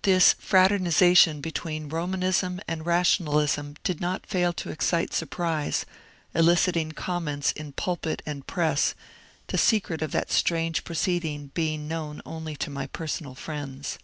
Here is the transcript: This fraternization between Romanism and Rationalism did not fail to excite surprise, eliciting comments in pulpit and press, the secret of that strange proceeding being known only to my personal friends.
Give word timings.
This 0.00 0.32
fraternization 0.38 1.42
between 1.42 1.90
Romanism 1.90 2.58
and 2.66 2.86
Rationalism 2.86 3.76
did 3.84 4.00
not 4.00 4.24
fail 4.24 4.54
to 4.54 4.70
excite 4.70 5.12
surprise, 5.12 5.84
eliciting 6.34 6.92
comments 6.92 7.52
in 7.52 7.72
pulpit 7.72 8.22
and 8.24 8.46
press, 8.46 8.94
the 9.48 9.58
secret 9.58 10.00
of 10.00 10.10
that 10.12 10.32
strange 10.32 10.84
proceeding 10.84 11.50
being 11.52 11.86
known 11.86 12.22
only 12.24 12.56
to 12.56 12.70
my 12.70 12.86
personal 12.86 13.34
friends. 13.34 13.98